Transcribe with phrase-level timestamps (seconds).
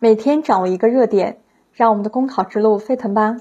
[0.00, 1.38] 每天掌握一个热点，
[1.72, 3.38] 让我们的公考之路飞腾吧！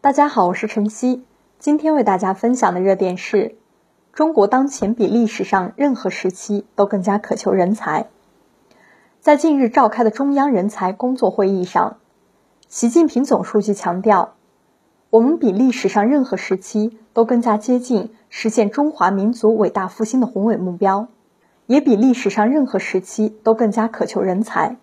[0.00, 1.22] 大家好，我是晨曦，
[1.60, 3.54] 今天为大家分享的热点是：
[4.12, 8.08] 中国当前比历史上任何时期都更加渴求人才。
[9.20, 11.98] 在近日召开的中央人才工作会议上，
[12.66, 14.34] 习近平总书记强调，
[15.10, 21.06] 我们比历史上任何时期都更加接近实现中华民族伟大复兴的宏伟目标，
[21.66, 24.76] 也比历史上任何时期都更加渴求人才。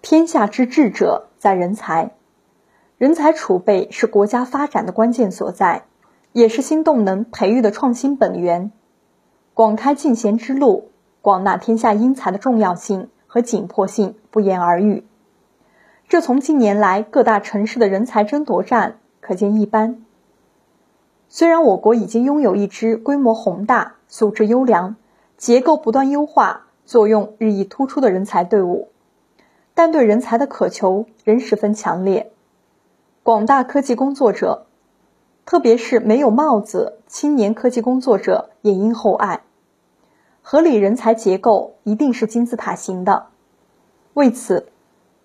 [0.00, 2.12] 天下之治者，在人才。
[2.98, 5.86] 人才储备是国家发展的关键所在，
[6.32, 8.70] 也是新动能培育的创新本源。
[9.54, 15.04] 广开进贤之路，广纳天下英才的重要性和紧迫性不言而喻。
[16.08, 20.04] 这从近年来各大城市的人才争夺战可见一斑。
[21.28, 24.94] 虽然我国已经拥有一支规模宏大、素质优良、
[25.36, 28.88] 结构不断优化、作用日益突出的人才队伍。
[29.78, 32.32] 但对人才的渴求仍十分强烈，
[33.22, 34.66] 广大科技工作者，
[35.46, 39.42] 特别是没有帽子青年科技工作者也应厚爱。
[40.42, 43.26] 合理人才结构一定是金字塔型的，
[44.14, 44.66] 为此，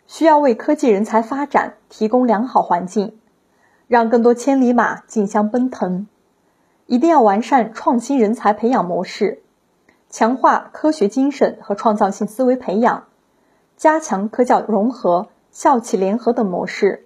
[0.05, 3.17] 需要为科技人才发展提供良好环境，
[3.87, 6.05] 让更多千里马竞相奔腾。
[6.85, 9.41] 一定要完善创新人才培养模式，
[10.11, 13.05] 强化科学精神和创造性思维培养。
[13.77, 17.05] 加强科教融合、校企联合等模式，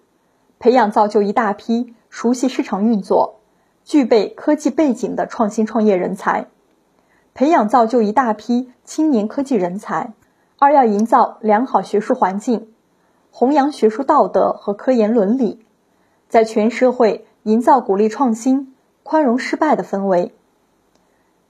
[0.59, 3.39] 培养造就一大批熟悉市场运作、
[3.83, 6.47] 具备科技背景的创新创业人才，
[7.33, 10.13] 培养造就一大批青年科技人才。
[10.59, 12.73] 二要营造良好学术环境，
[13.29, 15.63] 弘扬学术道德和科研伦理，
[16.29, 20.33] 在全社会营造鼓励创新、宽容失败的氛围。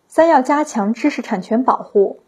[0.10, 2.20] 三要加强知识产权保护。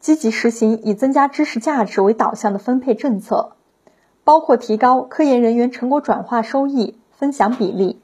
[0.00, 3.52] 积极实行以增加知识价值为导向的分配政策，
[4.24, 8.00] 包括提高科研人员成果转化收益分享比例，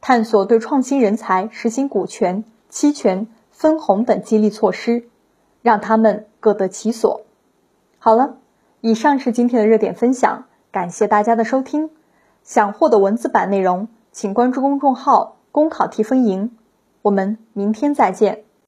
[0.00, 5.08] 探索对创新人才实行股权、期权、分红等激励措施，
[5.62, 7.22] 让他们各得其所。
[7.98, 8.36] 好了，
[8.80, 11.90] 以上是今天的热点分享，感谢大家的收听。
[12.42, 16.56] 想获得文字版内容，请关注公众号“公考提分营”。
[17.02, 18.42] 我们明天再见。